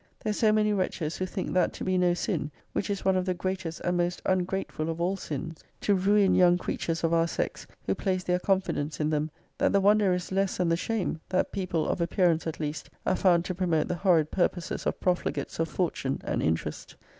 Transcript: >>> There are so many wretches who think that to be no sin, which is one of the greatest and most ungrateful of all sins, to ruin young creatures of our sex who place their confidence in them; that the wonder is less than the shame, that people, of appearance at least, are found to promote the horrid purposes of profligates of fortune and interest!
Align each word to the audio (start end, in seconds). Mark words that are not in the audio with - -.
>>> 0.01 0.03
There 0.23 0.31
are 0.31 0.33
so 0.33 0.51
many 0.51 0.73
wretches 0.73 1.17
who 1.17 1.27
think 1.27 1.53
that 1.53 1.73
to 1.73 1.83
be 1.83 1.95
no 1.95 2.15
sin, 2.15 2.49
which 2.73 2.89
is 2.89 3.05
one 3.05 3.15
of 3.15 3.23
the 3.23 3.35
greatest 3.35 3.81
and 3.81 3.97
most 3.97 4.19
ungrateful 4.25 4.89
of 4.89 4.99
all 4.99 5.15
sins, 5.15 5.63
to 5.81 5.93
ruin 5.93 6.33
young 6.33 6.57
creatures 6.57 7.03
of 7.03 7.13
our 7.13 7.27
sex 7.27 7.67
who 7.85 7.93
place 7.93 8.23
their 8.23 8.39
confidence 8.39 8.99
in 8.99 9.11
them; 9.11 9.29
that 9.59 9.73
the 9.73 9.79
wonder 9.79 10.11
is 10.11 10.31
less 10.31 10.57
than 10.57 10.69
the 10.69 10.75
shame, 10.75 11.21
that 11.29 11.51
people, 11.51 11.87
of 11.87 12.01
appearance 12.01 12.47
at 12.47 12.59
least, 12.59 12.89
are 13.05 13.15
found 13.15 13.45
to 13.45 13.53
promote 13.53 13.87
the 13.87 13.93
horrid 13.93 14.31
purposes 14.31 14.87
of 14.87 14.99
profligates 14.99 15.59
of 15.59 15.69
fortune 15.69 16.19
and 16.23 16.41
interest! 16.41 16.95